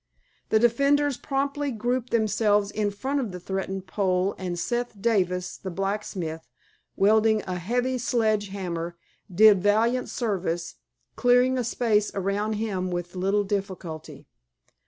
The 0.49 0.57
defenders 0.57 1.17
promptly 1.17 1.69
grouped 1.69 2.09
themselves 2.09 2.71
in 2.71 2.89
front 2.89 3.19
of 3.19 3.31
the 3.31 3.39
threatened 3.39 3.85
pole 3.85 4.33
and 4.39 4.57
Seth 4.57 4.99
Davis, 4.99 5.57
the 5.57 5.69
blacksmith, 5.69 6.49
wielding 6.95 7.43
a 7.43 7.59
heavy 7.59 7.99
sledge 7.99 8.47
hammer, 8.47 8.97
did 9.31 9.61
valiant 9.61 10.09
service, 10.09 10.77
clearing 11.15 11.55
a 11.55 11.63
space 11.63 12.09
around 12.15 12.53
him 12.53 12.89
with 12.89 13.15
little 13.15 13.43
difficulty. 13.43 14.25